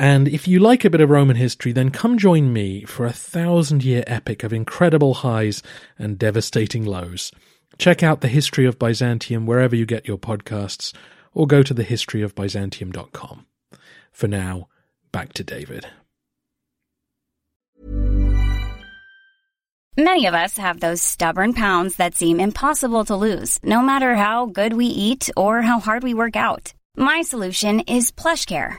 [0.00, 3.12] and if you like a bit of Roman history, then come join me for a
[3.12, 5.62] thousand year epic of incredible highs
[5.98, 7.30] and devastating lows.
[7.76, 10.94] Check out the history of Byzantium wherever you get your podcasts,
[11.34, 13.44] or go to thehistoryofbyzantium.com.
[14.10, 14.68] For now,
[15.12, 15.86] back to David.
[19.98, 24.46] Many of us have those stubborn pounds that seem impossible to lose, no matter how
[24.46, 26.72] good we eat or how hard we work out.
[26.96, 28.78] My solution is PlushCare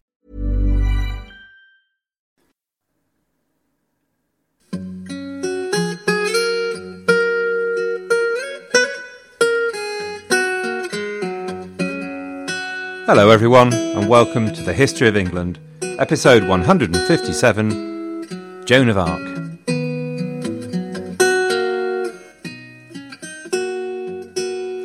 [13.13, 19.21] Hello, everyone, and welcome to the History of England, episode 157 Joan of Arc.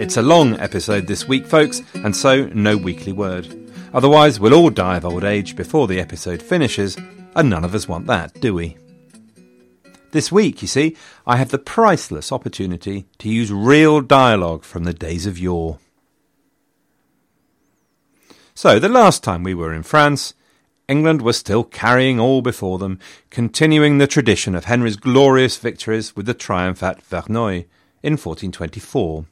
[0.00, 3.70] It's a long episode this week, folks, and so no weekly word.
[3.94, 6.96] Otherwise, we'll all die of old age before the episode finishes,
[7.36, 8.76] and none of us want that, do we?
[10.10, 10.96] This week, you see,
[11.28, 15.78] I have the priceless opportunity to use real dialogue from the days of yore.
[18.56, 20.32] So, the last time we were in France,
[20.88, 26.24] England was still carrying all before them, continuing the tradition of Henry's glorious victories with
[26.24, 27.66] the triumph at Verneuil
[28.02, 29.26] in 1424.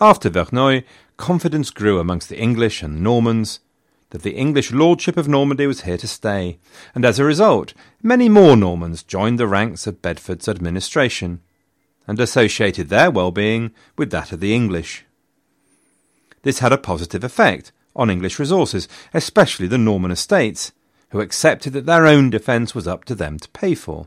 [0.00, 0.84] After Verneuil,
[1.18, 3.60] confidence grew amongst the English and Normans
[4.08, 6.58] that the English lordship of Normandy was here to stay,
[6.94, 11.42] and as a result, many more Normans joined the ranks of Bedford's administration
[12.06, 15.05] and associated their well-being with that of the English.
[16.46, 20.70] This had a positive effect on English resources, especially the Norman estates,
[21.10, 24.06] who accepted that their own defence was up to them to pay for.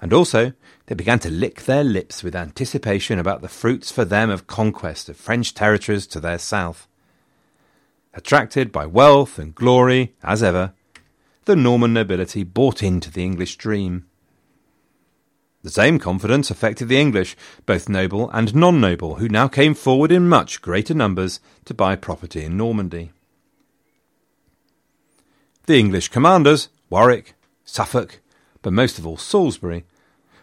[0.00, 0.52] And also,
[0.86, 5.08] they began to lick their lips with anticipation about the fruits for them of conquest
[5.08, 6.86] of French territories to their south.
[8.14, 10.74] Attracted by wealth and glory, as ever,
[11.46, 14.06] the Norman nobility bought into the English dream.
[15.62, 20.10] The same confidence affected the English, both noble and non noble, who now came forward
[20.10, 23.12] in much greater numbers to buy property in Normandy.
[25.66, 27.34] The English commanders, Warwick,
[27.64, 28.20] Suffolk,
[28.62, 29.84] but most of all Salisbury,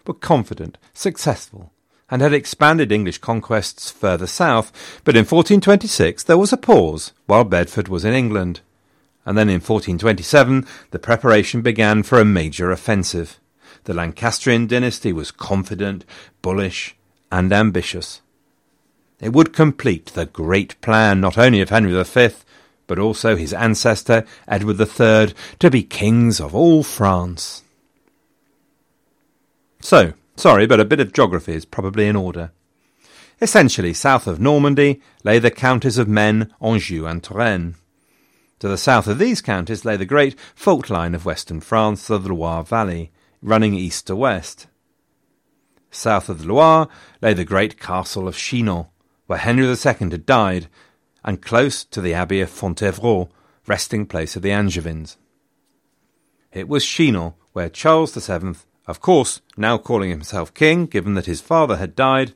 [0.05, 1.72] were confident, successful,
[2.09, 4.72] and had expanded English conquests further south,
[5.03, 8.61] but in 1426 there was a pause while Bedford was in England,
[9.25, 13.39] and then in 1427 the preparation began for a major offensive.
[13.88, 16.03] The Lancastrian dynasty was confident,
[16.42, 16.98] bullish,
[17.31, 18.20] and ambitious.
[19.22, 22.30] It would complete the great plan not only of Henry V,
[22.86, 27.64] but also his ancestor Edward III to be kings of all France.
[29.80, 32.52] So, sorry, but a bit of geography is probably in order.
[33.42, 37.76] Essentially, south of Normandy lay the counties of Maine, Anjou, and Touraine.
[38.59, 42.20] To the south of these counties lay the great fault line of western France, the
[42.20, 43.11] Loire Valley,
[43.41, 44.67] running east to west.
[45.91, 46.87] South of the Loire
[47.22, 48.87] lay the great castle of Chinon,
[49.25, 50.67] where Henry II had died,
[51.23, 53.29] and close to the abbey of Fontevraud,
[53.67, 55.17] resting place of the Angevins.
[56.51, 58.55] It was Chinon where Charles VII,
[58.85, 62.34] of course now calling himself king given that his father had died,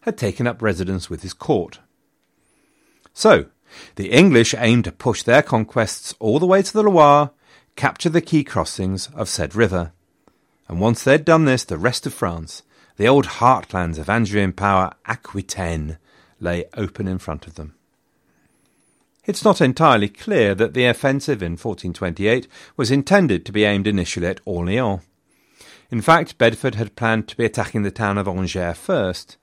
[0.00, 1.80] had taken up residence with his court.
[3.14, 3.46] So,
[3.94, 7.30] the English aimed to push their conquests all the way to the Loire,
[7.76, 9.92] capture the key crossings of said river
[10.72, 12.62] and once they'd done this, the rest of France,
[12.96, 15.98] the old heartlands of Angevin power Aquitaine,
[16.40, 17.74] lay open in front of them.
[19.26, 22.48] it's not entirely clear that the offensive in 1428
[22.78, 25.02] was intended to be aimed initially at Orleans.
[25.90, 29.36] In fact, Bedford had planned to be attacking the town of Angers first.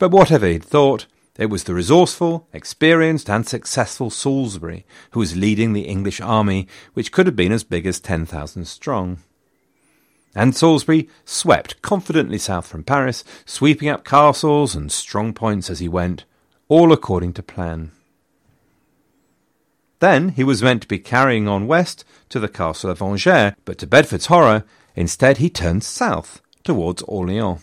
[0.00, 1.06] But whatever he'd thought,
[1.38, 7.12] it was the resourceful, experienced, and successful Salisbury who was leading the English army, which
[7.12, 9.18] could have been as big as 10,000 strong.
[10.34, 15.88] And Salisbury swept confidently south from Paris, sweeping up castles and strong points as he
[15.88, 16.24] went,
[16.68, 17.92] all according to plan.
[19.98, 23.78] Then he was meant to be carrying on west to the castle of Angers, but
[23.78, 24.64] to Bedford's horror,
[24.96, 27.60] instead he turned south towards Orleans.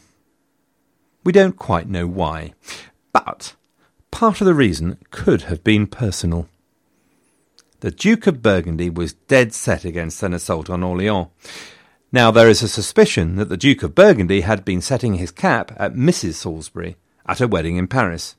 [1.24, 2.54] We don't quite know why,
[3.12, 3.56] but
[4.10, 6.48] part of the reason could have been personal.
[7.82, 11.28] The Duke of Burgundy was dead set against an assault on Orleans.
[12.12, 15.72] Now there is a suspicion that the Duke of Burgundy had been setting his cap
[15.78, 16.34] at Mrs.
[16.34, 16.96] Salisbury
[17.28, 18.36] at a wedding in Paris.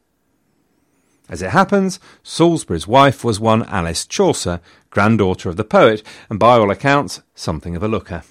[1.29, 6.57] As it happens, Salisbury's wife was one Alice Chaucer, granddaughter of the poet, and by
[6.57, 8.25] all accounts, something of a looker.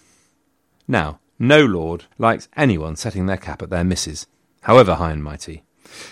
[0.86, 4.28] Now, no lord likes anyone setting their cap at their missus,
[4.64, 5.64] however high and mighty.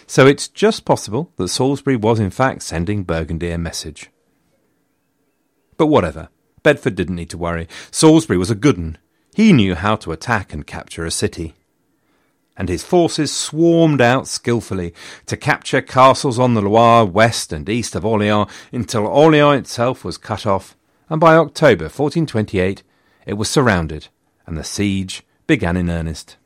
[0.07, 4.09] So it's just possible that Salisbury was in fact sending Burgundy a message.
[5.75, 6.29] But whatever.
[6.63, 7.67] Bedford didn't need to worry.
[7.91, 8.97] Salisbury was a good un.
[9.37, 11.53] He knew how to attack and capture a city
[12.57, 14.95] and his forces swarmed out skilfully
[15.27, 20.17] to capture castles on the Loire west and east of Orleans until Orleans itself was
[20.17, 20.75] cut off,
[21.07, 22.81] and by October 1428
[23.27, 24.07] it was surrounded,
[24.47, 26.37] and the siege began in earnest.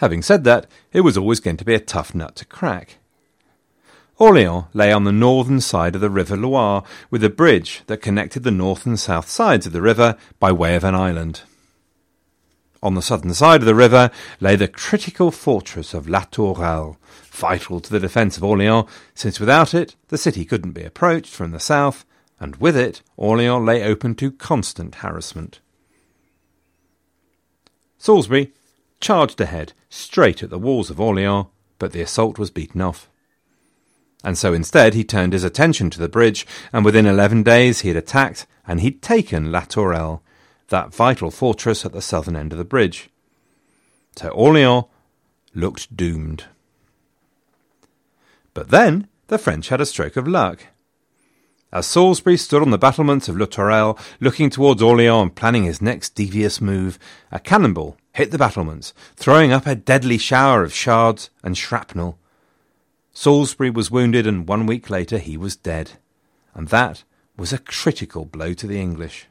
[0.00, 2.98] Having said that, it was always going to be a tough nut to crack.
[4.18, 8.42] Orleans lay on the northern side of the River Loire, with a bridge that connected
[8.42, 11.42] the north and south sides of the river by way of an island.
[12.82, 14.10] On the southern side of the river
[14.40, 16.96] lay the critical fortress of La Tourelle,
[17.30, 21.52] vital to the defence of Orleans, since without it the city couldn't be approached from
[21.52, 22.04] the south,
[22.40, 25.60] and with it Orleans lay open to constant harassment.
[27.98, 28.52] Salisbury
[29.00, 31.46] charged ahead, straight at the walls of Orleans,
[31.78, 33.08] but the assault was beaten off.
[34.24, 37.88] And so instead he turned his attention to the bridge, and within eleven days he
[37.88, 40.22] had attacked and he'd taken La Tourelle,
[40.68, 43.08] that vital fortress at the southern end of the bridge.
[44.16, 44.84] So Orleans
[45.54, 46.44] looked doomed.
[48.52, 50.66] But then the French had a stroke of luck.
[51.72, 55.80] As Salisbury stood on the battlements of La Tourelle, looking towards Orleans and planning his
[55.80, 56.98] next devious move,
[57.30, 62.18] a cannonball hit the battlements, throwing up a deadly shower of shards and shrapnel.
[63.12, 65.92] Salisbury was wounded, and one week later he was dead.
[66.54, 67.04] And that
[67.36, 69.26] was a critical blow to the English.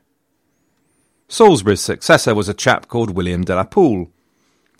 [1.28, 4.10] Salisbury's successor was a chap called William de la Pole.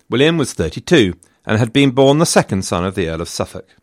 [0.08, 1.14] William was 32
[1.44, 3.76] and had been born the second son of the Earl of Suffolk.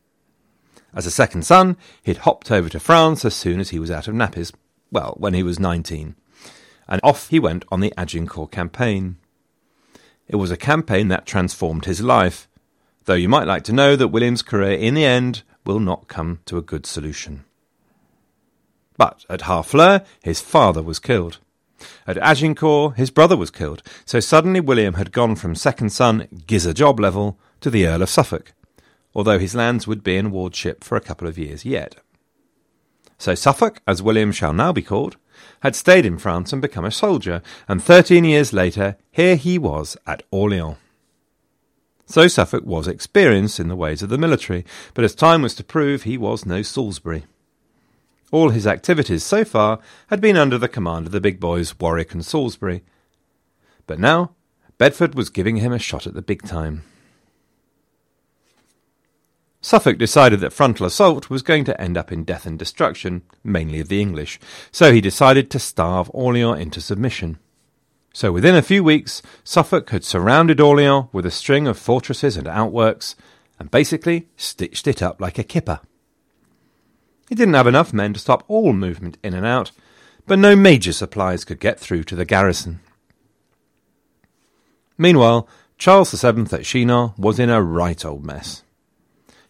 [0.95, 4.07] As a second son, he'd hopped over to France as soon as he was out
[4.07, 4.53] of nappies,
[4.91, 6.15] well, when he was 19,
[6.87, 9.17] and off he went on the Agincourt campaign.
[10.27, 12.47] It was a campaign that transformed his life,
[13.05, 16.39] though you might like to know that William's career in the end will not come
[16.45, 17.45] to a good solution.
[18.97, 21.39] But at Harfleur, his father was killed.
[22.07, 26.65] At Agincourt, his brother was killed, so suddenly William had gone from second son, giz
[26.65, 28.53] a job level, to the Earl of Suffolk,
[29.13, 31.97] although his lands would be in wardship for a couple of years yet.
[33.17, 35.17] So Suffolk, as William shall now be called,
[35.61, 39.97] had stayed in France and become a soldier, and thirteen years later, here he was
[40.07, 40.77] at Orleans.
[42.05, 45.63] So Suffolk was experienced in the ways of the military, but as time was to
[45.63, 47.25] prove, he was no Salisbury.
[48.31, 52.13] All his activities so far had been under the command of the big boys Warwick
[52.13, 52.83] and Salisbury.
[53.87, 54.31] But now
[54.77, 56.83] Bedford was giving him a shot at the big time.
[59.61, 63.79] Suffolk decided that frontal assault was going to end up in death and destruction, mainly
[63.79, 64.39] of the English,
[64.71, 67.39] so he decided to starve Orleans into submission.
[68.15, 72.47] So within a few weeks, Suffolk had surrounded Orleans with a string of fortresses and
[72.47, 73.13] outworks,
[73.59, 75.81] and basically stitched it up like a kipper.
[77.27, 79.73] He didn't have enough men to stop all movement in and out,
[80.25, 82.79] but no major supplies could get through to the garrison.
[84.97, 85.45] Meanwhile,
[85.77, 88.63] Charles VII at Chinon was in a right old mess.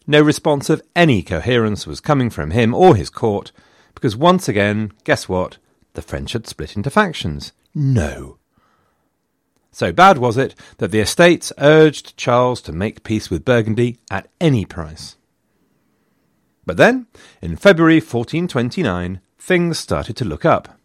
[0.08, 3.52] No response of any coherence was coming from him or his court,
[3.94, 5.60] because once again, guess what?
[5.94, 7.52] The French had split into factions.
[7.76, 8.40] No.
[9.76, 14.30] So bad was it that the estates urged Charles to make peace with Burgundy at
[14.40, 15.18] any price.
[16.66, 17.08] But then,
[17.42, 20.80] in February 1429, things started to look up.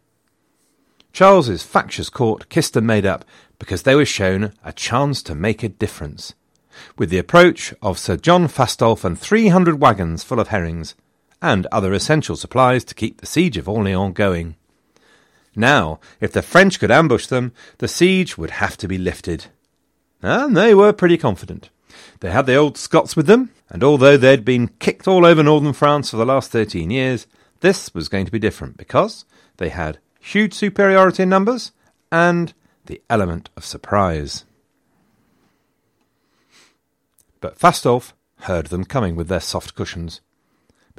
[1.13, 3.25] Charles's factious court kissed and made up
[3.61, 6.35] because they were shown a chance to make a difference.
[6.99, 10.97] with the approach of Sir John Fastolf and 300 wagons full of herrings,
[11.41, 14.57] and other essential supplies to keep the siege of Orleans going.
[15.61, 19.47] Now, if the French could ambush them, the siege would have to be lifted.
[20.23, 21.69] And they were pretty confident.
[22.21, 25.73] They had the old Scots with them, and although they'd been kicked all over northern
[25.73, 27.27] France for the last 13 years,
[27.61, 29.27] this was going to be different because
[29.59, 31.73] they had huge superiority in numbers
[32.11, 32.55] and
[32.87, 34.45] the element of surprise.
[37.41, 40.21] But Fastolf heard them coming with their soft cushions.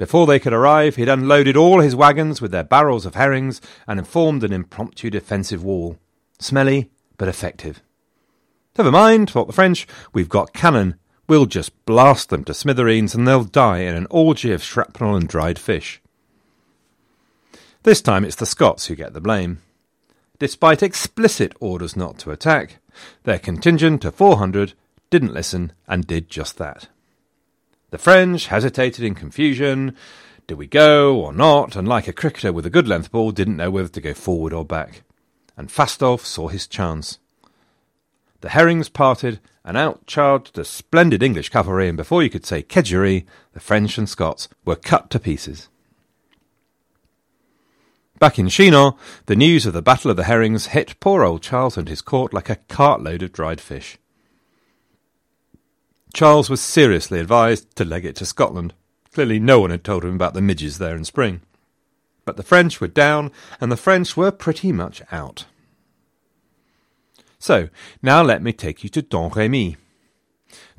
[0.02, 4.04] Before they could arrive, he'd unloaded all his wagons with their barrels of herrings and
[4.04, 5.96] formed an impromptu defensive wall.
[6.40, 7.80] Smelly, but effective.
[8.76, 10.96] Never mind, thought the French, we've got cannon.
[11.28, 15.28] We'll just blast them to smithereens and they'll die in an orgy of shrapnel and
[15.28, 16.02] dried fish.
[17.84, 19.62] This time it's the Scots who get the blame.
[20.40, 22.78] Despite explicit orders not to attack,
[23.22, 24.72] their contingent of 400
[25.10, 26.88] didn't listen and did just that.
[27.92, 29.94] The French hesitated in confusion.
[30.46, 31.76] Did we go or not?
[31.76, 34.54] And like a cricketer with a good length ball, didn't know whether to go forward
[34.54, 35.02] or back.
[35.58, 37.18] And Fastolf saw his chance.
[38.40, 42.62] The herrings parted, and out charged the splendid English cavalry, and before you could say
[42.62, 45.68] kedgeree, the French and Scots were cut to pieces.
[48.18, 48.94] Back in Chinon,
[49.26, 52.32] the news of the Battle of the Herrings hit poor old Charles and his court
[52.32, 53.98] like a cartload of dried fish.
[56.12, 58.74] Charles was seriously advised to leg it to Scotland.
[59.12, 61.40] Clearly, no one had told him about the midges there in spring.
[62.24, 65.46] But the French were down, and the French were pretty much out.
[67.38, 67.68] So,
[68.02, 69.76] now let me take you to Domremy.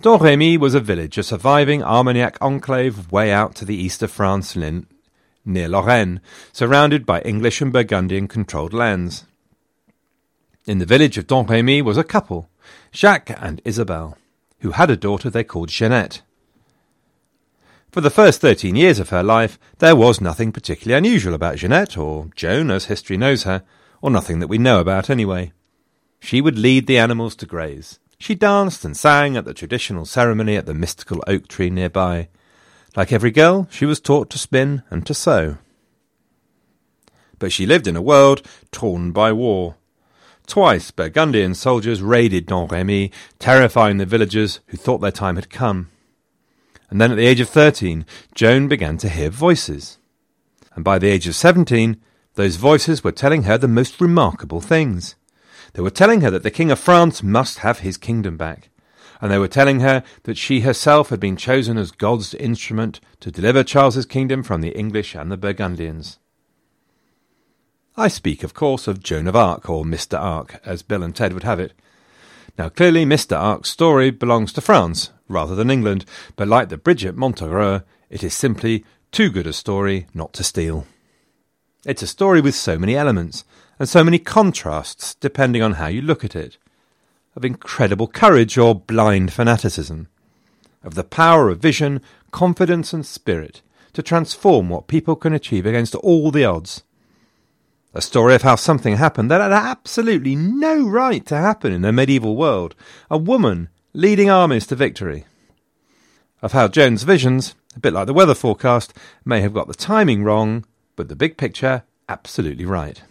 [0.02, 4.56] Domremy was a village, a surviving Armagnac enclave way out to the east of France
[4.56, 6.22] near Lorraine,
[6.52, 9.26] surrounded by English and Burgundian controlled lands.
[10.66, 12.50] In the village of Domremy was a couple,
[12.94, 14.18] Jacques and Isabelle,
[14.64, 16.22] who had a daughter they called Jeannette.
[17.92, 21.98] For the first thirteen years of her life, there was nothing particularly unusual about Jeannette,
[21.98, 23.64] or Joan as history knows her,
[24.02, 25.52] or nothing that we know about anyway.
[26.20, 28.00] She would lead the animals to graze.
[28.18, 32.30] She danced and sang at the traditional ceremony at the mystical oak tree nearby,
[32.96, 35.58] like every girl, she was taught to spin and to sew.
[37.38, 39.76] But she lived in a world torn by war.
[40.48, 45.90] Twice Burgundian soldiers raided Domremy, terrifying the villagers who thought their time had come.
[46.90, 49.98] And then at the age of thirteen, Joan began to hear voices.
[50.76, 52.02] And by the age of seventeen,
[52.36, 55.16] those voices were telling her the most remarkable things.
[55.74, 58.70] They were telling her that the King of France must have his kingdom back
[59.24, 63.32] and they were telling her that she herself had been chosen as God's instrument to
[63.32, 66.20] deliver Charles's kingdom from the English and the Burgundians.
[67.96, 70.20] I speak, of course, of Joan of Arc, or Mr.
[70.20, 71.74] Arc, as Bill and Ted would have it.
[72.58, 73.38] Now, clearly, Mr.
[73.38, 78.24] Arc's story belongs to France rather than England, but like the Bridge at Montereau, it
[78.24, 80.88] is simply too good a story not to steal.
[81.86, 83.44] It's a story with so many elements,
[83.78, 86.58] and so many contrasts depending on how you look at it
[87.36, 90.08] of incredible courage or blind fanaticism,
[90.84, 93.62] of the power of vision, confidence, and spirit
[93.94, 96.84] to transform what people can achieve against all the odds.
[97.94, 101.92] A story of how something happened that had absolutely no right to happen in a
[101.92, 102.76] medieval world,
[103.10, 105.26] a woman leading armies to victory.
[106.42, 110.24] Of how Joan's visions, a bit like the weather forecast, may have got the timing
[110.24, 113.04] wrong, but the big picture absolutely right.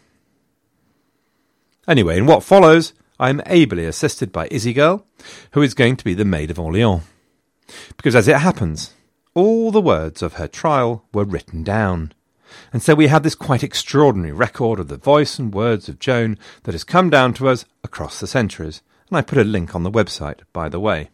[1.86, 5.06] Anyway, in what follows, I am ably assisted by Izzy Girl,
[5.52, 7.02] who is going to be the Maid of Orleans.
[7.96, 8.94] Because as it happens,
[9.34, 12.12] all the words of her trial were written down.
[12.72, 16.38] And so we have this quite extraordinary record of the voice and words of Joan
[16.64, 18.82] that has come down to us across the centuries.
[19.08, 21.10] And I put a link on the website, by the way.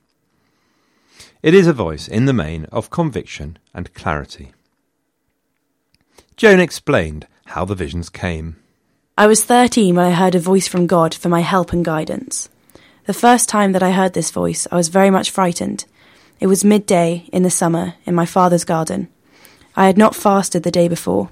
[1.42, 4.52] It is a voice, in the main, of conviction and clarity.
[6.36, 8.56] Joan explained how the visions came.
[9.16, 12.48] I was 13 when I heard a voice from God for my help and guidance.
[13.06, 15.86] The first time that I heard this voice, I was very much frightened.
[16.40, 19.08] It was midday in the summer in my father's garden.
[19.78, 21.30] I had not fasted the day before.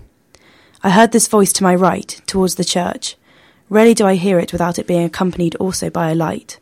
[0.80, 3.16] I heard this voice to my right, towards the church.
[3.68, 6.60] Rarely do I hear it without it being accompanied also by a light.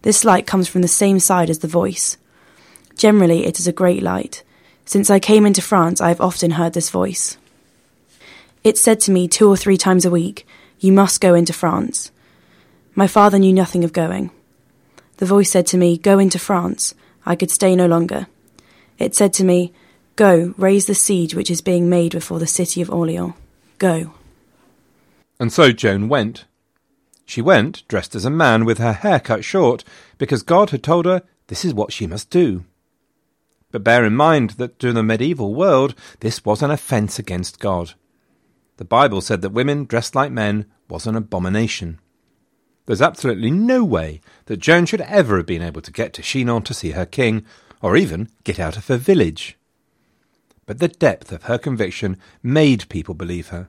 [0.00, 2.16] This light comes from the same side as the voice.
[2.96, 4.42] Generally, it is a great light.
[4.86, 7.36] Since I came into France, I have often heard this voice.
[8.64, 10.46] It said to me two or three times a week,
[10.78, 12.10] You must go into France.
[12.94, 14.30] My father knew nothing of going.
[15.18, 16.94] The voice said to me, Go into France.
[17.26, 18.26] I could stay no longer.
[18.98, 19.74] It said to me,
[20.20, 23.32] Go, raise the siege which is being made before the city of Orleans.
[23.78, 24.12] Go.
[25.40, 26.44] And so Joan went.
[27.24, 29.82] She went dressed as a man with her hair cut short,
[30.18, 32.66] because God had told her this is what she must do.
[33.70, 37.94] But bear in mind that to the medieval world, this was an offence against God.
[38.76, 41.98] The Bible said that women dressed like men was an abomination.
[42.84, 46.60] There's absolutely no way that Joan should ever have been able to get to Chinon
[46.64, 47.46] to see her king,
[47.80, 49.56] or even get out of her village.
[50.66, 53.68] But the depth of her conviction made people believe her.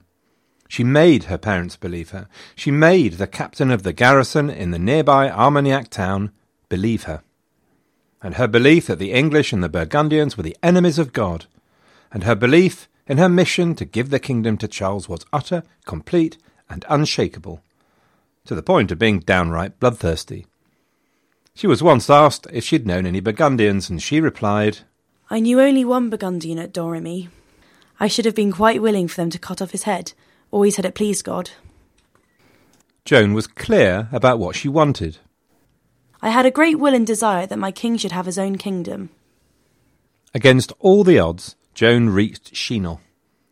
[0.68, 2.28] She made her parents believe her.
[2.54, 6.32] She made the captain of the garrison in the nearby Armagnac town
[6.68, 7.22] believe her.
[8.22, 11.44] And her belief that the English and the Burgundians were the enemies of God,
[12.10, 16.38] and her belief in her mission to give the kingdom to Charles was utter, complete,
[16.70, 17.62] and unshakable,
[18.46, 20.46] to the point of being downright bloodthirsty.
[21.54, 24.78] She was once asked if she'd known any Burgundians, and she replied,
[25.32, 27.30] I knew only one Burgundian at Domremy.
[27.98, 30.12] I should have been quite willing for them to cut off his head,
[30.50, 31.52] always had it pleased God.
[33.06, 35.16] Joan was clear about what she wanted.
[36.20, 39.08] I had a great will and desire that my king should have his own kingdom.
[40.34, 42.98] Against all the odds, Joan reached Chinon,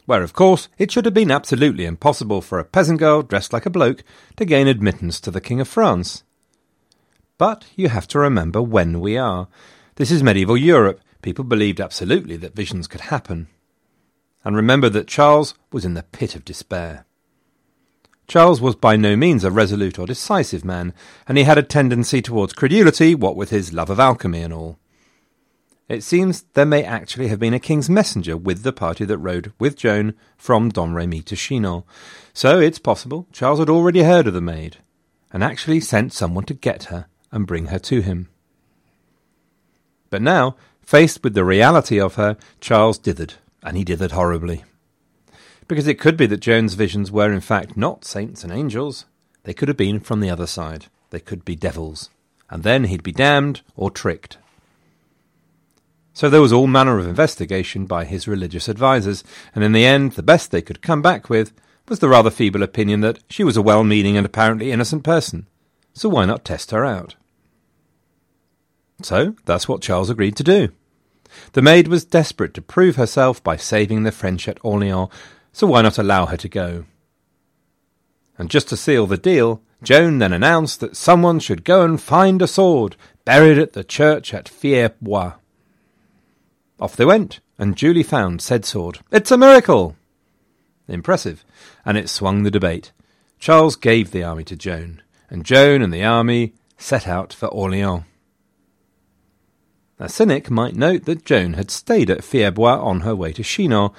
[0.04, 3.64] where, of course, it should have been absolutely impossible for a peasant girl dressed like
[3.64, 4.04] a bloke
[4.37, 6.25] to gain admittance to the King of France.
[7.38, 9.49] But you have to remember when we are.
[9.94, 11.00] This is medieval Europe.
[11.22, 13.48] People believed absolutely that visions could happen.
[14.44, 17.04] And remember that Charles was in the pit of despair.
[18.26, 20.94] Charles was by no means a resolute or decisive man,
[21.26, 24.78] and he had a tendency towards credulity, what with his love of alchemy and all.
[25.88, 29.52] It seems there may actually have been a king's messenger with the party that rode
[29.58, 31.82] with Joan from Domremy to Chinon,
[32.32, 34.76] so it's possible Charles had already heard of the maid,
[35.32, 38.28] and actually sent someone to get her and bring her to him.
[40.08, 40.54] But now,
[40.90, 44.64] faced with the reality of her, Charles dithered, and he dithered horribly
[45.70, 49.04] because it could be that Joan's visions were in fact not saints and angels.
[49.44, 50.87] They could have been from the other side.
[51.11, 52.11] They could be devils.
[52.50, 54.37] And then he'd be damned or tricked.
[56.12, 59.23] So there was all manner of investigation by his religious advisers,
[59.54, 61.52] and in the end, the best they could come back with
[61.88, 65.47] was the rather feeble opinion that she was a well meaning and apparently innocent person.
[65.94, 67.14] So why not test her out?
[69.03, 70.70] So that's what Charles agreed to do.
[71.53, 75.09] The maid was desperate to prove herself by saving the French at Orleans,
[75.53, 76.85] so why not allow her to go?
[78.38, 82.40] And just to seal the deal, Joan then announced that someone should go and find
[82.43, 85.35] a sword buried at the church at Fierbois.
[86.79, 89.01] Off they went, and duly found said sword.
[89.11, 89.97] It's a miracle!
[90.88, 91.45] Impressive,
[91.85, 92.93] and it swung the debate.
[93.38, 98.05] Charles gave the army to Joan, and Joan and the army set out for Orleans.
[100.02, 103.90] A cynic might note that Joan had stayed at Fierbois on her way to Chinon,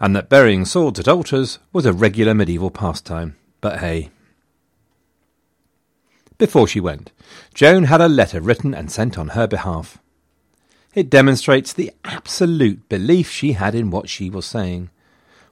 [0.00, 3.36] and that burying swords at altars was a regular medieval pastime.
[3.60, 4.08] But hey.
[6.38, 7.12] Before she went,
[7.52, 9.98] Joan had a letter written and sent on her behalf.
[10.94, 14.88] It demonstrates the absolute belief she had in what she was saying.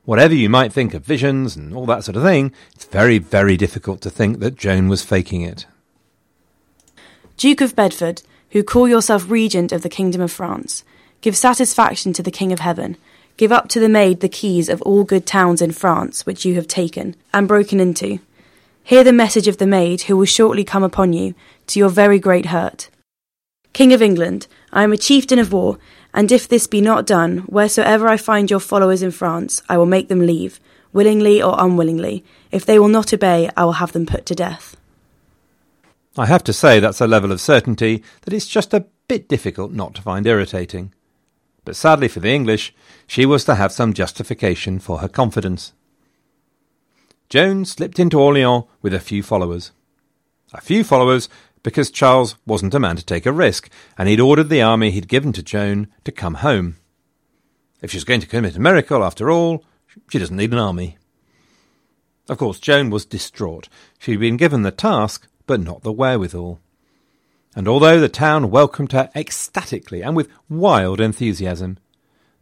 [0.06, 3.58] Whatever you might think of visions and all that sort of thing, it's very, very
[3.58, 5.66] difficult to think that Joan was faking it.
[7.36, 10.84] Duke of Bedford, who call yourself regent of the kingdom of France,
[11.20, 12.96] give satisfaction to the King of Heaven,
[13.40, 16.56] Give up to the maid the keys of all good towns in France which you
[16.56, 18.18] have taken and broken into.
[18.84, 21.34] Hear the message of the maid who will shortly come upon you,
[21.68, 22.90] to your very great hurt.
[23.72, 25.78] King of England, I am a chieftain of war,
[26.12, 29.86] and if this be not done, wheresoever I find your followers in France, I will
[29.86, 30.60] make them leave,
[30.92, 32.22] willingly or unwillingly.
[32.52, 34.76] If they will not obey, I will have them put to death.
[36.16, 39.72] I have to say that's a level of certainty that it's just a bit difficult
[39.72, 40.92] not to find irritating
[41.64, 42.74] but sadly for the English,
[43.06, 45.72] she was to have some justification for her confidence.
[47.28, 49.72] Joan slipped into Orleans with a few followers.
[50.52, 51.28] A few followers
[51.62, 55.08] because Charles wasn't a man to take a risk, and he'd ordered the army he'd
[55.08, 56.76] given to Joan to come home.
[57.82, 59.64] If she's going to commit a miracle, after all,
[60.10, 60.96] she doesn't need an army.
[62.28, 63.68] Of course, Joan was distraught.
[63.98, 66.60] She'd been given the task, but not the wherewithal
[67.54, 71.78] and although the town welcomed her ecstatically and with wild enthusiasm,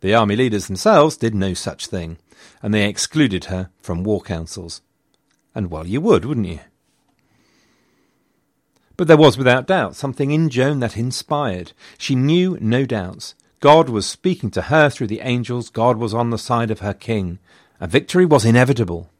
[0.00, 2.18] the army leaders themselves did no such thing,
[2.62, 4.82] and they excluded her from war councils.
[5.54, 6.60] And well, you would, wouldn't you?
[8.96, 11.72] But there was without doubt something in Joan that inspired.
[11.96, 13.34] She knew no doubts.
[13.60, 16.94] God was speaking to her through the angels, God was on the side of her
[16.94, 17.38] king,
[17.80, 19.10] and victory was inevitable.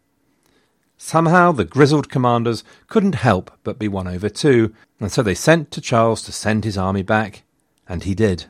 [1.01, 5.71] Somehow the grizzled commanders couldn't help but be won over too, and so they sent
[5.71, 7.45] to Charles to send his army back,
[7.89, 8.47] and he did.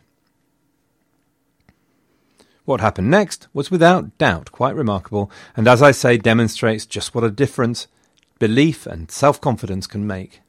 [2.65, 7.23] What happened next was without doubt quite remarkable, and as I say, demonstrates just what
[7.23, 7.87] a difference
[8.39, 10.41] belief and self confidence can make.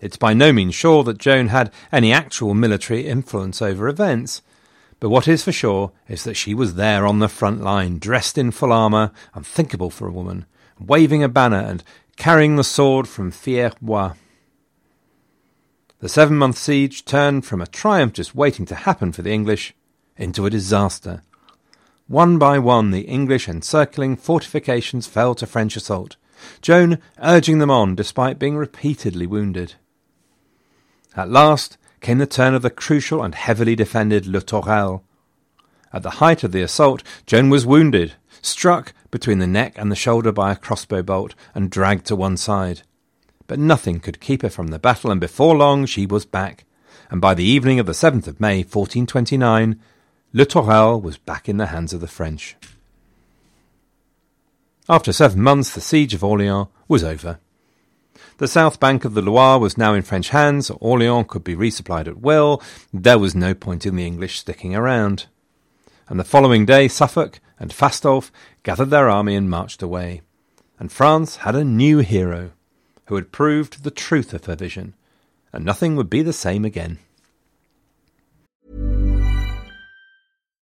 [0.00, 4.42] It's by no means sure that Joan had any actual military influence over events,
[4.98, 8.36] but what is for sure is that she was there on the front line, dressed
[8.36, 10.46] in full armour, unthinkable for a woman,
[10.78, 11.82] waving a banner and
[12.16, 14.14] carrying the sword from Fierbois.
[16.00, 19.74] The seven month siege turned from a triumph just waiting to happen for the English
[20.16, 21.22] into a disaster.
[22.06, 26.16] One by one, the English encircling fortifications fell to French assault,
[26.62, 29.74] Joan urging them on despite being repeatedly wounded.
[31.16, 35.02] At last came the turn of the crucial and heavily defended Le Tourelle.
[35.92, 38.12] At the height of the assault, Joan was wounded,
[38.42, 42.36] struck between the neck and the shoulder by a crossbow bolt, and dragged to one
[42.36, 42.82] side.
[43.46, 46.66] But nothing could keep her from the battle, and before long she was back,
[47.10, 49.80] and by the evening of the 7th of May, 1429,
[50.34, 52.56] Le Tourelle was back in the hands of the French.
[54.86, 57.38] After seven months, the siege of Orleans was over.
[58.36, 62.06] The south bank of the Loire was now in French hands, Orleans could be resupplied
[62.06, 62.60] at will,
[62.92, 65.24] there was no point in the English sticking around.
[66.06, 68.30] And the following day Suffolk and Fastolf
[68.66, 70.22] gathered their army and marched away.
[70.76, 72.50] And France had a new hero,
[73.06, 74.94] who had proved the truth of her vision,
[75.52, 76.98] and nothing would be the same again.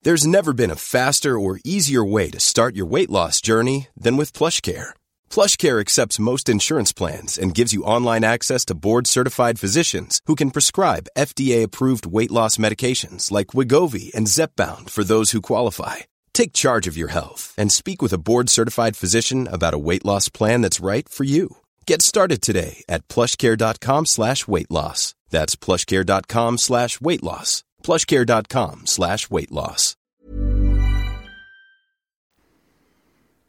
[0.04, 4.17] There's never been a faster or easier way to start your weight loss journey than
[4.17, 4.89] with PlushCare.
[5.30, 10.52] PlushCare accepts most insurance plans and gives you online access to board-certified physicians who can
[10.52, 16.02] prescribe FDA-approved weight loss medications like Wegovy and Zepbound for those who qualify.
[16.38, 20.30] Take charge of your health and speak with a board-certified physician about a weight loss
[20.30, 21.58] plan that's right for you.
[21.88, 25.15] Get started today at plushcare.com slash weight loss.
[25.32, 27.63] That's plushcare.com slash weight loss.
[27.82, 29.95] plushcare.com slash weight loss.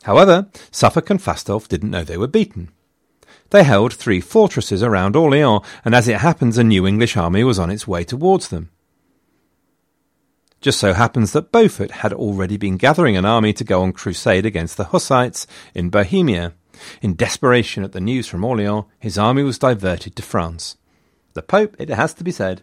[0.05, 2.70] However, Suffolk and Fastolf didn't know they were beaten.
[3.51, 7.59] They held three fortresses around Orleans, and as it happens, a new English army was
[7.59, 8.70] on its way towards them.
[10.61, 14.44] Just so happens that Beaufort had already been gathering an army to go on crusade
[14.44, 16.55] against the Hussites in Bohemia.
[17.01, 20.77] In desperation at the news from Orleans, his army was diverted to France.
[21.35, 22.62] The Pope, it has to be said,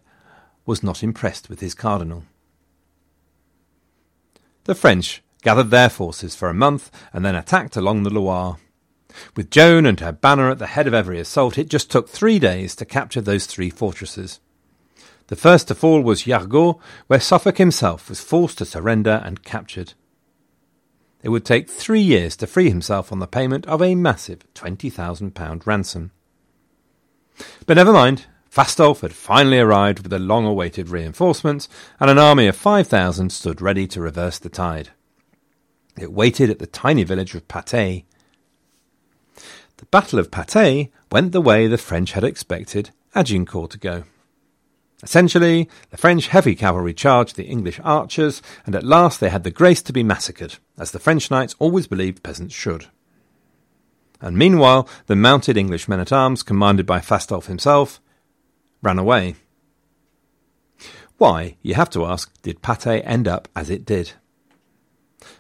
[0.66, 2.24] was not impressed with his cardinal.
[4.66, 8.58] The French gathered their forces for a month and then attacked along the Loire.
[9.36, 12.40] With Joan and her banner at the head of every assault, it just took three
[12.40, 14.42] days to capture those three fortresses.
[15.28, 19.94] The first to fall was Jargeau, where Suffolk himself was forced to surrender and captured.
[21.24, 25.66] It would take three years to free himself on the payment of a massive £20,000
[25.66, 26.12] ransom.
[27.66, 31.68] But never mind, Fastolf had finally arrived with the long awaited reinforcements,
[32.00, 34.92] and an army of 5,000 stood ready to reverse the tide.
[36.00, 38.06] It waited at the tiny village of Patay.
[39.78, 44.04] The Battle of Patay went the way the French had expected Agincourt to go.
[45.04, 49.52] Essentially, the French heavy cavalry charged the English archers, and at last they had the
[49.52, 52.88] grace to be massacred, as the French knights always believed peasants should.
[54.22, 58.02] And meanwhile, the mounted English men at arms, commanded by Fastolf himself,
[58.82, 59.36] ran away.
[61.18, 64.14] Why, you have to ask, did Patay end up as it did?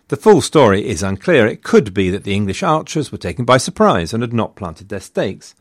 [0.08, 1.48] The full story is unclear.
[1.48, 4.89] It could be that the English archers were taken by surprise and had not planted
[4.89, 5.56] their stakes.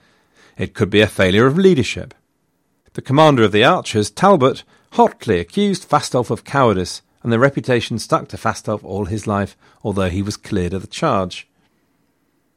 [0.57, 2.14] It could be a failure of leadership.
[2.94, 8.28] The commander of the archers, Talbot, hotly accused Fastolf of cowardice, and the reputation stuck
[8.28, 11.48] to Fastolf all his life, although he was cleared of the charge.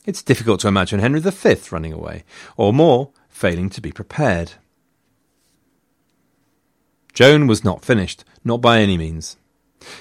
[0.06, 2.24] It's difficult to imagine Henry V running away,
[2.56, 4.54] or more, failing to be prepared.
[7.16, 9.38] Joan was not finished, not by any means.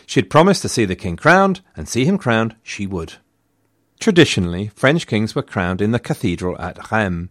[0.05, 3.15] She had promised to see the king crowned, and see him crowned she would.
[3.99, 7.31] Traditionally, French kings were crowned in the cathedral at Rheims,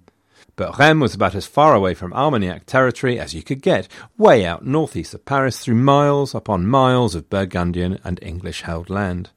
[0.55, 3.87] but Rheims was about as far away from Armagnac territory as you could get,
[4.17, 9.31] way out northeast of Paris through miles upon miles of Burgundian and English held land.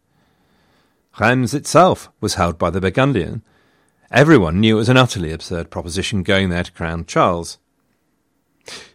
[1.19, 3.43] Rheims itself was held by the Burgundian.
[4.11, 7.59] Everyone knew it was an utterly absurd proposition going there to crown Charles.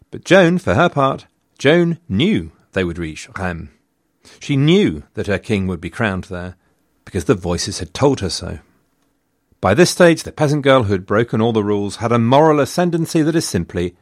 [0.10, 1.26] But Joan, for her part,
[1.58, 3.70] Joan knew they would reach Rheims.
[4.40, 6.56] She knew that her king would be crowned there,
[7.04, 8.60] because the voices had told her so.
[9.64, 12.60] By this stage, the peasant girl who had broken all the rules had a moral
[12.60, 13.96] ascendancy that is simply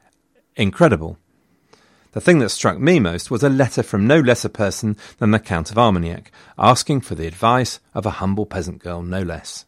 [0.56, 1.20] incredible.
[2.14, 5.30] The thing that struck me most was a letter from no less a person than
[5.30, 9.66] the Count of Armagnac, asking for the advice of a humble peasant girl, no less.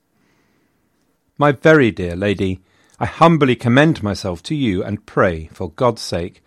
[1.38, 2.62] My very dear lady,
[3.00, 6.44] I humbly commend myself to you and pray, for God's sake,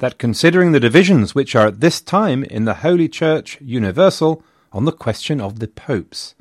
[0.00, 4.84] that considering the divisions which are at this time in the Holy Church universal on
[4.84, 6.34] the question of the popes,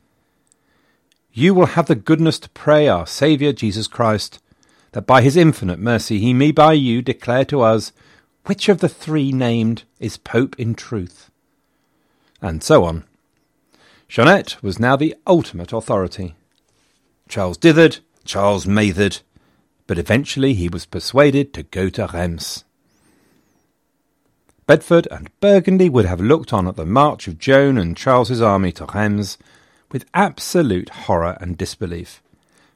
[1.33, 4.41] you will have the goodness to pray our Saviour Jesus Christ
[4.91, 7.93] that by his infinite mercy he may by you declare to us
[8.45, 11.29] which of the three named is Pope in truth.
[12.41, 13.05] And so on.
[14.09, 16.35] Jeannette was now the ultimate authority.
[17.29, 19.19] Charles dithered, Charles mathered,
[19.87, 22.65] but eventually he was persuaded to go to Reims.
[24.67, 28.71] Bedford and Burgundy would have looked on at the march of Joan and Charles's army
[28.73, 29.37] to Reims
[29.91, 32.21] with absolute horror and disbelief.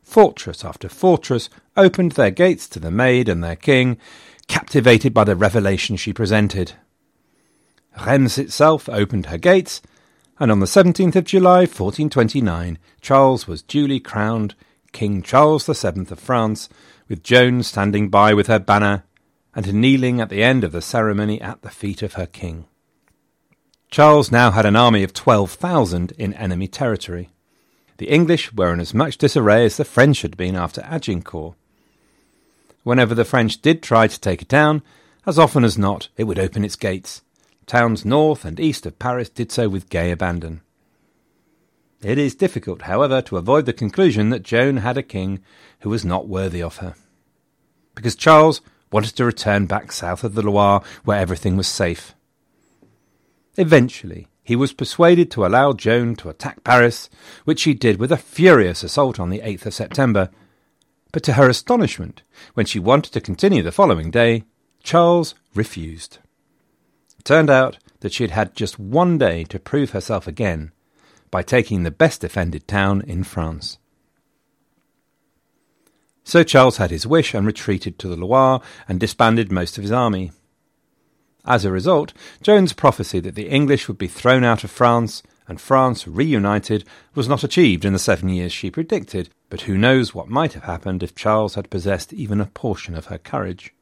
[0.04, 3.98] Fortress after fortress opened their gates to the maid and their king,
[4.48, 6.74] captivated by the revelation she presented.
[8.06, 9.82] Reims itself opened her gates,
[10.40, 14.54] and on the 17th of July 1429 Charles was duly crowned
[14.92, 16.70] King Charles VII of France,
[17.08, 19.04] with Joan standing by with her banner
[19.54, 22.66] and kneeling at the end of the ceremony at the feet of her king.
[23.92, 27.30] Charles now had an army of 12,000 in enemy territory.
[27.98, 31.56] The English were in as much disarray as the French had been after Agincourt.
[32.84, 34.84] Whenever the French did try to take a town,
[35.26, 37.22] as often as not it would open its gates.
[37.66, 40.62] Towns north and east of Paris did so with gay abandon.
[42.04, 45.40] It is difficult, however, to avoid the conclusion that Joan had a king
[45.80, 46.94] who was not worthy of her.
[47.96, 52.14] Because Charles wanted to return back south of the Loire where everything was safe.
[53.58, 57.10] Eventually, he was persuaded to allow Joan to attack Paris,
[57.46, 60.30] which she did with a furious assault on the 8th of September.
[61.12, 62.22] But to her astonishment,
[62.54, 64.44] when she wanted to continue the following day,
[64.84, 66.20] Charles refused.
[67.18, 70.72] It turned out that she had had just one day to prove herself again
[71.32, 73.78] by taking the best defended town in France.
[76.24, 79.92] So Charles had his wish and retreated to the Loire and disbanded most of his
[79.92, 80.32] army.
[81.46, 85.62] As a result, Joan's prophecy that the English would be thrown out of France and
[85.62, 90.28] France reunited was not achieved in the seven years she predicted, but who knows what
[90.28, 93.74] might have happened if Charles had possessed even a portion of her courage.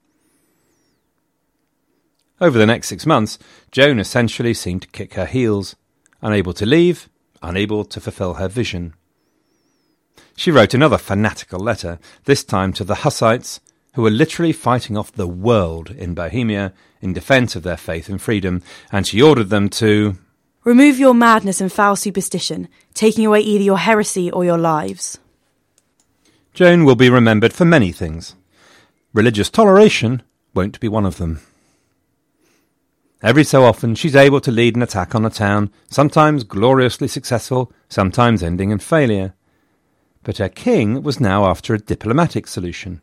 [2.41, 3.39] Over the next six months,
[3.71, 5.77] Joan essentially seemed to kick her heels,
[6.21, 7.07] unable to leave,
[7.41, 8.93] unable to fulfill her vision.
[10.35, 13.61] She wrote another fanatical letter, this time to the Hussites,
[13.93, 18.21] who were literally fighting off the world in Bohemia in defence of their faith and
[18.21, 20.17] freedom, and she ordered them to
[20.63, 25.19] Remove your madness and foul superstition, taking away either your heresy or your lives.
[26.53, 28.35] Joan will be remembered for many things.
[29.11, 31.41] Religious toleration won't be one of them.
[33.21, 37.71] Every so often she's able to lead an attack on a town, sometimes gloriously successful,
[37.89, 39.33] sometimes ending in failure.
[40.23, 43.01] But her king was now after a diplomatic solution.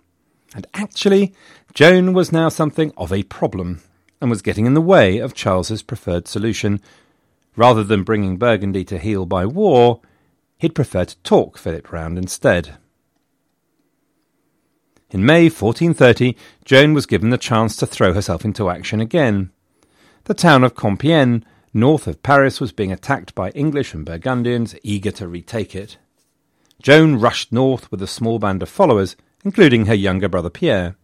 [0.55, 1.35] And actually,
[1.75, 3.83] Joan was now something of a problem,
[4.21, 6.81] and was getting in the way of Charles's preferred solution.
[7.57, 10.01] Rather than bringing Burgundy to heel by war,
[10.59, 12.77] he'd prefer to talk Philip round instead.
[15.11, 19.51] In May 1430, Joan was given the chance to throw herself into action again.
[20.25, 21.43] The town of Compiègne,
[21.75, 25.97] north of Paris, was being attacked by English and Burgundians eager to retake it.
[26.81, 30.97] Joan rushed north with a small band of followers, including her younger brother Pierre.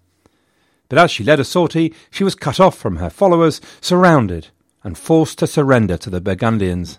[0.88, 4.48] But as she led a sortie, she was cut off from her followers, surrounded,
[4.84, 6.98] and forced to surrender to the Burgundians.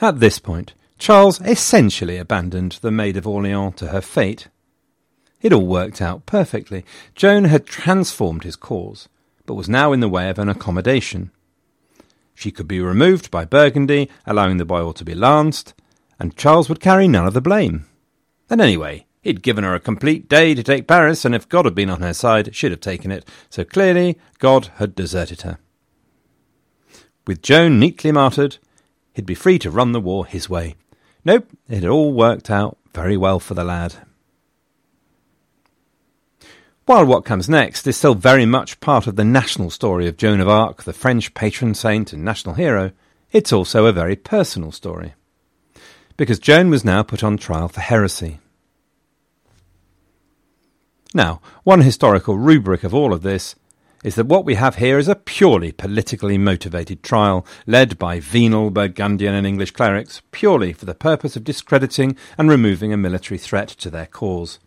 [0.00, 4.48] At this point, Charles essentially abandoned the Maid of Orleans to her fate.
[5.40, 6.84] It all worked out perfectly.
[7.14, 9.08] Joan had transformed his cause,
[9.46, 11.30] but was now in the way of an accommodation.
[12.34, 15.74] She could be removed by Burgundy, allowing the boy to be lanced,
[16.18, 17.86] and Charles would carry none of the blame.
[18.48, 21.74] And anyway, he'd given her a complete day to take Paris, and if God had
[21.74, 23.26] been on her side, she'd have taken it.
[23.48, 25.58] So clearly, God had deserted her.
[27.26, 28.58] With Joan neatly martyred,
[29.14, 30.74] he'd be free to run the war his way.
[31.24, 33.94] Nope, it had all worked out very well for the lad.
[36.84, 40.40] While what comes next is still very much part of the national story of Joan
[40.40, 42.90] of Arc, the French patron saint and national hero,
[43.30, 45.14] it's also a very personal story
[46.16, 48.38] because Joan was now put on trial for heresy.
[51.14, 53.54] Now, one historical rubric of all of this
[54.02, 58.70] is that what we have here is a purely politically motivated trial, led by venal
[58.70, 63.68] Burgundian and English clerics, purely for the purpose of discrediting and removing a military threat
[63.68, 64.58] to their cause.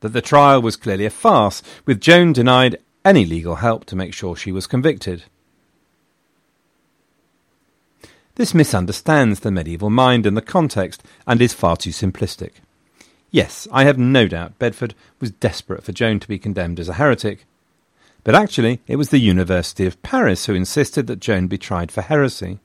[0.00, 4.14] That the trial was clearly a farce, with Joan denied any legal help to make
[4.14, 5.24] sure she was convicted.
[8.34, 12.52] This misunderstands the medieval mind and the context and is far too simplistic.
[13.30, 16.94] Yes, I have no doubt Bedford was desperate for Joan to be condemned as a
[16.94, 17.46] heretic,
[18.24, 22.02] but actually it was the University of Paris who insisted that Joan be tried for
[22.02, 22.58] heresy.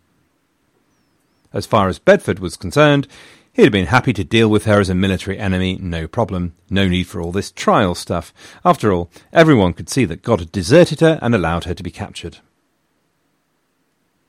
[1.54, 3.08] As far as Bedford was concerned,
[3.54, 6.54] he had been happy to deal with her as a military enemy, no problem.
[6.70, 8.34] No need for all this trial stuff.
[8.66, 11.92] After all, everyone could see that God had deserted her and allowed her to be
[11.92, 12.40] captured.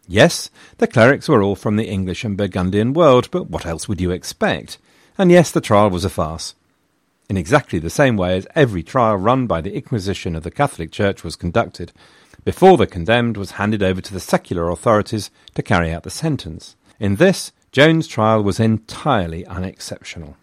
[0.06, 4.00] Yes, the clerics were all from the English and Burgundian world, but what else would
[4.00, 4.78] you expect?
[5.18, 6.54] And yes, the trial was a farce.
[7.28, 10.92] In exactly the same way as every trial run by the Inquisition of the Catholic
[10.92, 11.92] Church was conducted,
[12.44, 16.76] before the condemned was handed over to the secular authorities to carry out the sentence.
[17.00, 20.36] In this, Joan's trial was entirely unexceptional.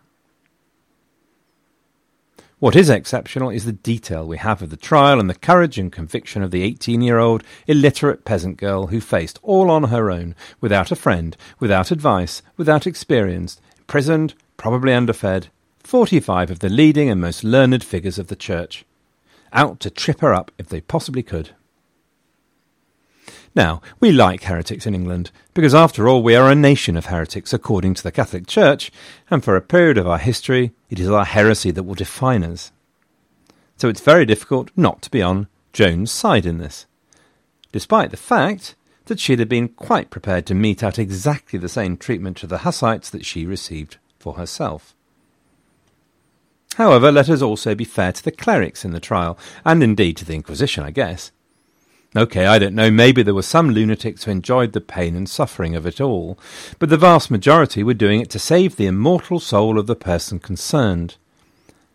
[2.60, 5.92] What is exceptional is the detail we have of the trial and the courage and
[5.92, 10.36] conviction of the 18 year old illiterate peasant girl who faced all on her own,
[10.62, 17.20] without a friend, without advice, without experience, imprisoned, probably underfed, 45 of the leading and
[17.20, 18.86] most learned figures of the church,
[19.52, 21.52] out to trip her up if they possibly could.
[23.56, 27.54] Now, we like heretics in England, because after all we are a nation of heretics
[27.54, 28.92] according to the Catholic Church,
[29.30, 32.72] and for a period of our history it is our heresy that will define us.
[33.78, 36.88] So it's very difficult not to be on Joan's side in this,
[37.72, 41.98] despite the fact that she'd have been quite prepared to mete out exactly the same
[41.98, 44.96] treatment to the Hussites that she received for herself.
[46.76, 50.26] However, let us also be fair to the clerics in the trial, and indeed to
[50.26, 51.32] the Inquisition, I guess.
[52.16, 55.76] Okay, I don't know, maybe there were some lunatics who enjoyed the pain and suffering
[55.76, 56.38] of it all,
[56.80, 60.40] but the vast majority were doing it to save the immortal soul of the person
[60.40, 61.18] concerned,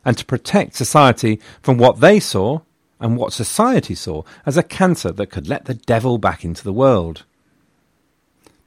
[0.05, 2.61] and to protect society from what they saw,
[3.01, 6.73] and what society saw, as a cancer that could let the devil back into the
[6.73, 7.25] world.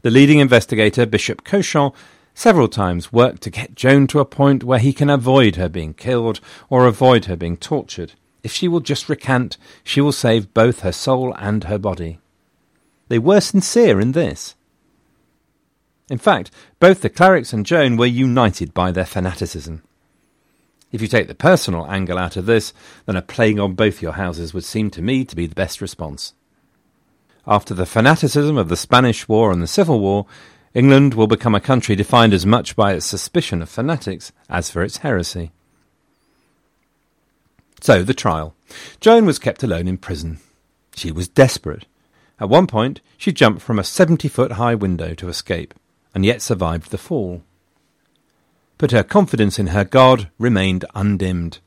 [0.02, 1.94] The leading investigator, Bishop Cauchon,
[2.34, 5.94] several times worked to get Joan to a point where he can avoid her being
[5.94, 6.40] killed
[6.70, 8.14] or avoid her being tortured.
[8.44, 12.20] If she will just recant, she will save both her soul and her body.
[13.08, 14.56] They were sincere in this.
[16.10, 19.84] In fact, both the clerics and Joan were united by their fanaticism.
[20.92, 22.74] If you take the personal angle out of this,
[23.06, 25.80] then a plague on both your houses would seem to me to be the best
[25.80, 26.34] response.
[27.48, 30.26] After the fanaticism of the Spanish War and the Civil War,
[30.74, 34.84] England will become a country defined as much by its suspicion of fanatics as for
[34.84, 35.52] its heresy.
[37.82, 38.56] So, the trial.
[39.00, 40.40] Joan was kept alone in prison.
[40.96, 41.86] She was desperate.
[42.40, 45.74] At one point, she jumped from a 70 foot high window to escape,
[46.14, 47.44] and yet survived the fall.
[48.78, 51.60] But her confidence in her God remained undimmed.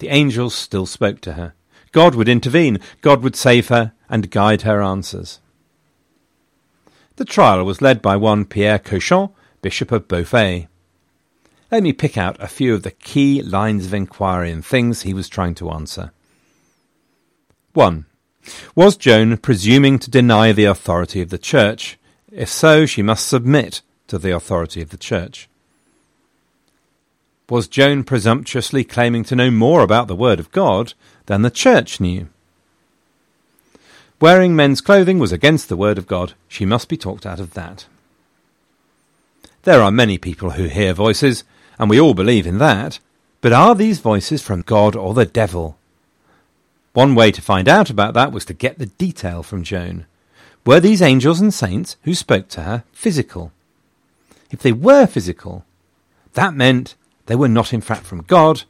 [0.00, 1.54] The angels still spoke to her.
[1.92, 5.40] God would intervene, God would save her, and guide her answers.
[7.18, 10.68] The trial was led by one Pierre Cauchon, Bishop of Beauvais.
[11.68, 15.12] Let me pick out a few of the key lines of inquiry and things he
[15.12, 16.12] was trying to answer.
[17.72, 18.06] 1.
[18.76, 21.98] Was Joan presuming to deny the authority of the Church?
[22.30, 25.48] If so, she must submit to the authority of the Church.
[27.50, 30.94] Was Joan presumptuously claiming to know more about the Word of God
[31.26, 32.28] than the Church knew?
[34.20, 36.34] Wearing men's clothing was against the Word of God.
[36.48, 37.86] She must be talked out of that.
[39.62, 41.44] There are many people who hear voices
[41.78, 42.98] and we all believe in that.
[43.40, 45.78] But are these voices from God or the devil?
[46.92, 50.06] One way to find out about that was to get the detail from Joan.
[50.66, 53.52] Were these angels and saints who spoke to her physical?
[54.50, 55.64] If they were physical,
[56.32, 58.64] that meant they were not in fact from God,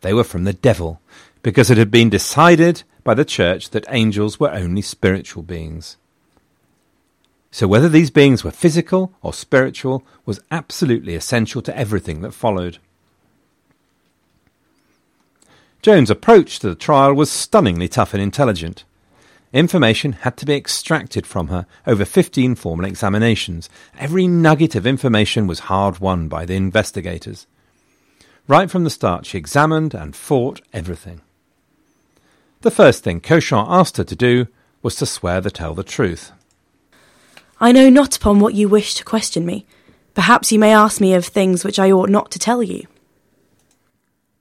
[0.00, 1.00] they were from the devil,
[1.42, 5.96] because it had been decided by the church that angels were only spiritual beings.
[7.52, 12.78] So whether these beings were physical or spiritual was absolutely essential to everything that followed.
[15.82, 18.84] Joan's approach to the trial was stunningly tough and intelligent.
[19.52, 23.70] Information had to be extracted from her over 15 formal examinations.
[23.96, 27.46] Every nugget of information was hard won by the investigators.
[28.48, 31.20] Right from the start, she examined and fought everything.
[32.60, 34.46] The first thing Cauchon asked her to do
[34.82, 36.32] was to swear to tell the truth.
[37.60, 39.66] I know not upon what you wish to question me.
[40.14, 42.86] Perhaps you may ask me of things which I ought not to tell you.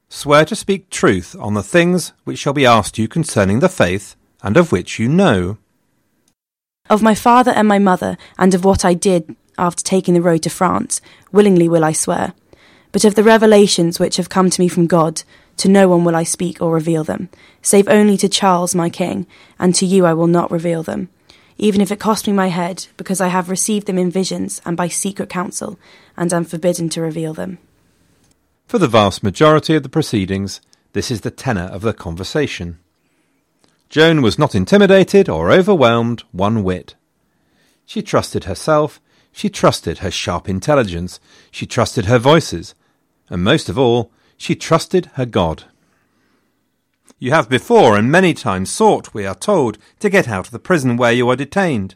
[0.09, 4.15] Swear to speak truth on the things which shall be asked you concerning the faith,
[4.41, 5.57] and of which you know.
[6.89, 10.43] Of my father and my mother, and of what I did after taking the road
[10.43, 11.01] to France,
[11.31, 12.33] willingly will I swear.
[12.91, 15.23] But of the revelations which have come to me from God,
[15.57, 17.29] to no one will I speak or reveal them,
[17.61, 19.27] save only to Charles my king,
[19.57, 21.09] and to you I will not reveal them
[21.57, 24.75] even if it cost me my head, because I have received them in visions and
[24.75, 25.79] by secret counsel,
[26.17, 27.59] and am forbidden to reveal them.
[28.67, 30.59] For the vast majority of the proceedings,
[30.93, 32.79] this is the tenor of the conversation.
[33.89, 36.95] Joan was not intimidated or overwhelmed one whit.
[37.85, 38.99] She trusted herself,
[39.31, 41.19] she trusted her sharp intelligence,
[41.51, 42.73] she trusted her voices,
[43.29, 45.63] and most of all, she trusted her God.
[47.19, 50.59] You have before and many times sought, we are told, to get out of the
[50.59, 51.95] prison where you are detained,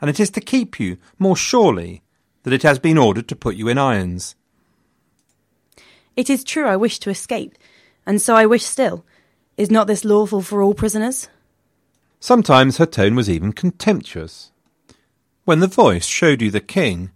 [0.00, 2.02] and it is to keep you more surely
[2.44, 4.36] that it has been ordered to put you in irons.
[6.16, 7.56] It is true I wish to escape,
[8.06, 9.04] and so I wish still.
[9.56, 11.28] Is not this lawful for all prisoners?
[12.20, 14.52] Sometimes her tone was even contemptuous.
[15.44, 17.10] When the voice showed you the king,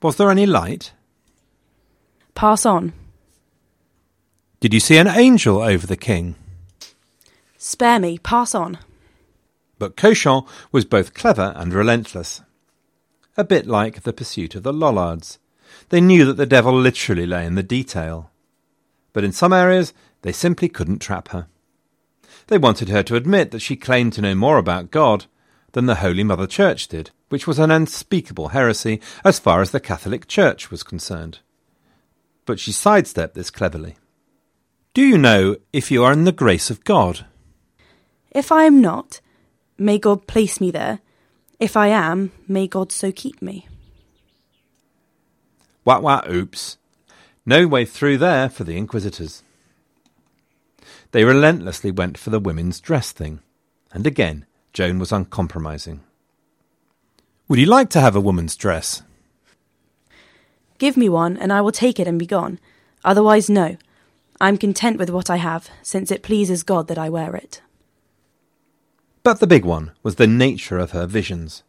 [0.00, 0.92] was there any light?
[2.34, 2.92] Pass on.
[4.62, 6.36] Did you see an angel over the king?
[7.58, 8.78] Spare me, pass on.
[9.80, 12.42] But Cauchon was both clever and relentless.
[13.36, 15.40] A bit like the pursuit of the Lollards.
[15.88, 18.30] They knew that the devil literally lay in the detail.
[19.12, 21.48] But in some areas, they simply couldn't trap her.
[22.46, 25.24] They wanted her to admit that she claimed to know more about God
[25.72, 29.80] than the Holy Mother Church did, which was an unspeakable heresy as far as the
[29.80, 31.40] Catholic Church was concerned.
[32.46, 33.96] But she sidestepped this cleverly.
[34.94, 37.24] Do you know if you are in the grace of God?
[38.30, 39.22] If I am not,
[39.78, 41.00] may God place me there.
[41.58, 43.66] If I am, may God so keep me.
[45.86, 46.76] Wah wah oops.
[47.46, 49.42] No way through there for the Inquisitors.
[51.12, 53.40] They relentlessly went for the women's dress thing.
[53.92, 56.00] And again, Joan was uncompromising.
[57.48, 59.02] Would you like to have a woman's dress?
[60.76, 62.58] Give me one, and I will take it and be gone.
[63.04, 63.78] Otherwise, no.
[64.42, 67.62] I am content with what I have, since it pleases God that I wear it.
[69.22, 71.62] But the big one was the nature of her visions.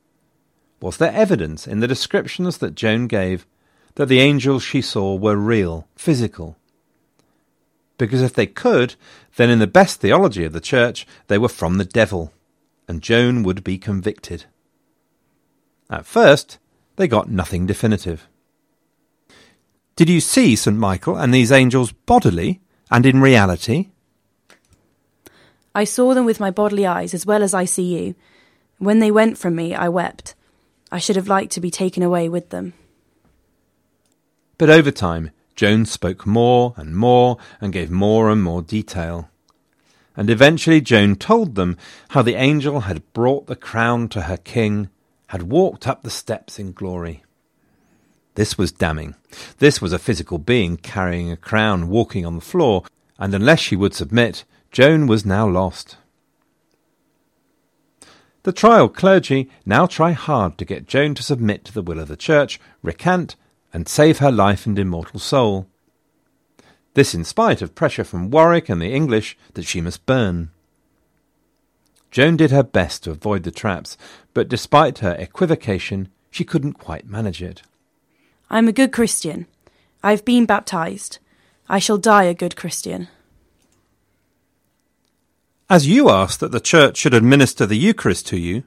[0.82, 3.46] Was there evidence in the descriptions that Joan gave
[3.94, 6.58] that the angels she saw were real, physical?
[8.00, 8.96] Because if they could,
[9.36, 12.34] then in the best theology of the church, they were from the devil,
[12.88, 14.46] and Joan would be convicted.
[15.92, 16.58] At first,
[16.96, 18.28] they got nothing definitive.
[19.96, 20.76] Did you see St.
[20.76, 22.62] Michael and these angels bodily
[22.94, 23.90] and in reality?
[25.74, 28.16] I saw them with my bodily eyes as well as I see you.
[28.78, 30.36] When they went from me, I wept.
[30.92, 32.74] I should have liked to be taken away with them.
[34.60, 39.30] But over time, Joan spoke more and more and gave more and more detail.
[40.16, 41.78] And eventually Joan told them
[42.10, 44.90] how the angel had brought the crown to her king,
[45.28, 47.23] had walked up the steps in glory.
[48.36, 49.16] This was damning.
[49.60, 52.84] This was a physical being carrying a crown, walking on the floor,
[53.20, 55.98] and unless she would submit, Joan was now lost.
[58.42, 62.08] The trial clergy now try hard to get Joan to submit to the will of
[62.08, 63.36] the Church, recant,
[63.72, 65.68] and save her life and immortal soul.
[66.94, 70.52] This in spite of pressure from Warwick and the English that she must burn.
[72.12, 73.98] Joan did her best to avoid the traps,
[74.34, 77.64] but despite her equivocation, she couldn't quite manage it.
[78.50, 79.48] I am a good Christian.
[80.04, 81.20] I have been baptized.
[81.70, 83.08] I shall die a good Christian.
[85.70, 88.64] As you ask that the Church should administer the Eucharist to you,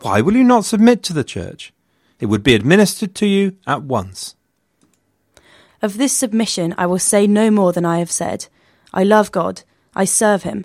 [0.00, 1.72] why will you not submit to the Church?
[2.18, 4.34] It would be administered to you at once.
[5.82, 8.48] Of this submission I will say no more than I have said.
[8.92, 9.62] I love God.
[9.94, 10.64] I serve Him.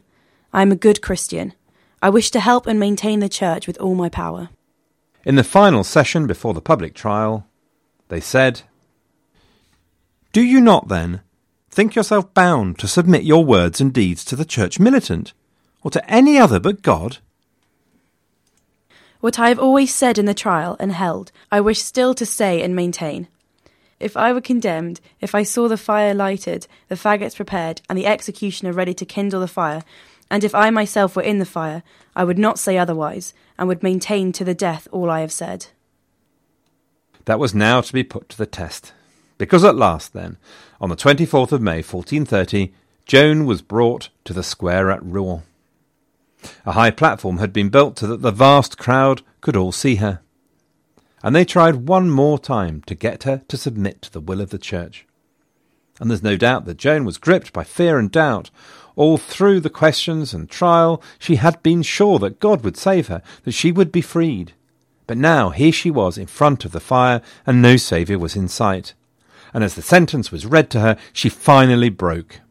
[0.54, 1.54] I am a good Christian.
[2.02, 4.50] I wish to help and maintain the Church with all my power.
[5.26, 7.48] In the final session before the public trial,
[8.08, 8.62] they said,
[10.32, 11.22] Do you not, then,
[11.70, 15.34] think yourself bound to submit your words and deeds to the Church militant,
[15.82, 17.18] or to any other but God?
[19.20, 22.62] What I have always said in the trial and held, I wish still to say
[22.62, 23.28] and maintain.
[24.00, 28.06] If I were condemned, if I saw the fire lighted, the faggots prepared, and the
[28.06, 29.84] executioner ready to kindle the fire,
[30.30, 31.82] and if I myself were in the fire,
[32.16, 35.68] I would not say otherwise, and would maintain to the death all I have said.
[37.26, 38.94] That was now to be put to the test.
[39.38, 40.38] Because at last, then,
[40.80, 42.74] on the 24th of May, 1430,
[43.06, 45.44] Joan was brought to the square at Rouen.
[46.66, 50.22] A high platform had been built so that the vast crowd could all see her.
[51.24, 54.52] And they tried one more time to get her to submit to the will of
[54.52, 55.06] the church.
[56.00, 58.52] And there's no doubt that Joan was gripped by fear and doubt.
[58.96, 63.22] All through the questions and trial, she had been sure that God would save her,
[63.44, 64.54] that she would be freed.
[65.08, 68.48] But now here she was in front of the fire, and no Saviour was in
[68.48, 68.94] sight.
[69.54, 72.42] And as the sentence was read to her, she finally broke.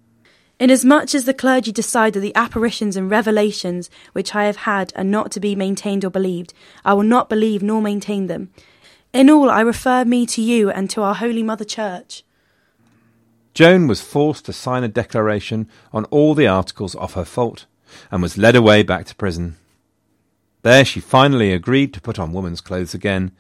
[0.61, 5.05] Inasmuch as the clergy decide that the apparitions and revelations which I have had are
[5.05, 8.51] not to be maintained or believed, I will not believe nor maintain them.
[9.13, 12.23] In all, I refer me to you and to our Holy Mother Church.
[13.53, 17.67] Joan was forced to sign a declaration on all the articles of her fault,
[18.11, 19.57] and was led away back to prison.
[20.65, 23.33] There she finally agreed to put on woman's clothes again,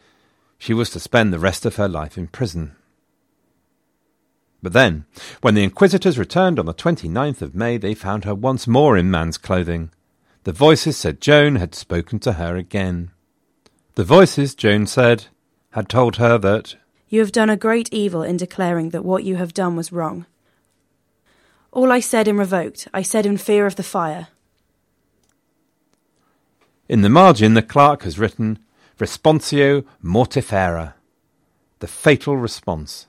[0.58, 2.76] She was to spend the rest of her life in prison.
[4.62, 5.06] But then,
[5.40, 9.10] when the inquisitors returned on the 29th of May, they found her once more in
[9.10, 9.90] man's clothing.
[10.44, 13.10] The voices said Joan had spoken to her again.
[13.94, 15.28] The voices, Joan said,
[15.70, 16.76] had told her that
[17.08, 20.26] You have done a great evil in declaring that what you have done was wrong.
[21.72, 24.28] All I said in revoked, I said in fear of the fire.
[26.88, 28.58] In the margin, the clerk has written
[28.98, 30.94] Responsio mortifera,
[31.80, 33.06] the fatal response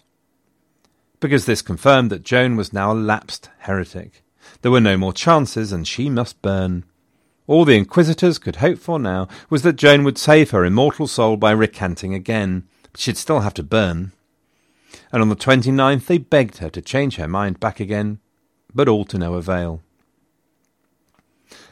[1.26, 4.23] because this confirmed that Joan was now a lapsed heretic.
[4.61, 6.84] There were no more chances, and she must burn.
[7.47, 11.36] All the inquisitors could hope for now was that Joan would save her immortal soul
[11.36, 14.11] by recanting again, but she'd still have to burn.
[15.11, 18.19] And on the twenty-ninth they begged her to change her mind back again,
[18.73, 19.82] but all to no avail.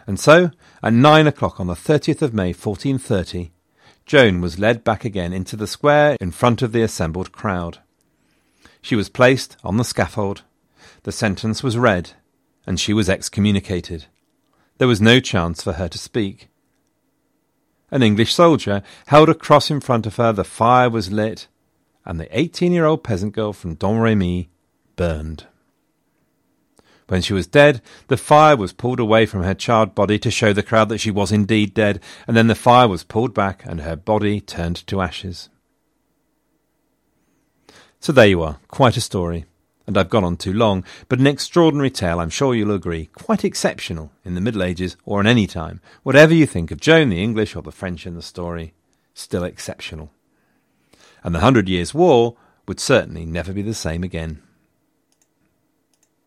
[0.06, 0.52] And so,
[0.82, 3.52] at nine o'clock on the 30th of May, 1430,
[4.06, 7.80] Joan was led back again into the square in front of the assembled crowd.
[8.82, 10.44] She was placed on the scaffold.
[11.04, 12.12] The sentence was read,
[12.68, 14.06] and she was excommunicated.
[14.78, 16.50] There was no chance for her to speak.
[17.92, 21.48] An English soldier held a cross in front of her, the fire was lit,
[22.06, 24.50] and the eighteen year old peasant girl from Domremy
[24.96, 25.46] burned.
[27.14, 30.52] When she was dead, the fire was pulled away from her charred body to show
[30.52, 33.82] the crowd that she was indeed dead, and then the fire was pulled back and
[33.82, 35.48] her body turned to ashes.
[38.00, 39.46] So there you are, quite a story.
[39.86, 43.46] And I've gone on too long, but an extraordinary tale, I'm sure you'll agree, quite
[43.46, 45.82] exceptional in the Middle Ages or in any time.
[46.02, 48.74] Whatever you think of Joan the English or the French in the story,
[49.14, 50.12] still exceptional.
[51.24, 52.36] And the Hundred Years' War
[52.68, 54.42] would certainly never be the same again.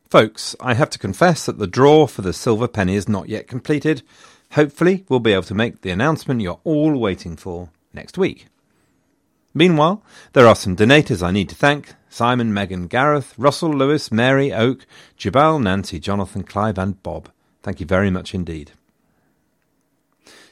[0.08, 3.48] Folks, I have to confess that the draw for the silver penny is not yet
[3.48, 4.02] completed.
[4.52, 8.46] Hopefully, we'll be able to make the announcement you're all waiting for next week.
[9.52, 10.02] Meanwhile,
[10.32, 14.86] there are some donators I need to thank Simon, Megan, Gareth, Russell, Lewis, Mary, Oak,
[15.16, 17.28] Jabal, Nancy, Jonathan, Clive, and Bob.
[17.62, 18.72] Thank you very much indeed.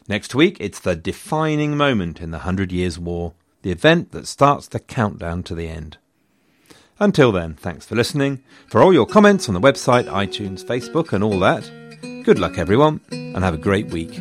[0.09, 4.67] Next week, it's the defining moment in the Hundred Years' War, the event that starts
[4.67, 5.97] the countdown to the end.
[7.01, 8.43] Until then, thanks for listening.
[8.69, 11.69] For all your comments on the website, iTunes, Facebook, and all that,
[12.25, 14.21] good luck everyone, and have a great week.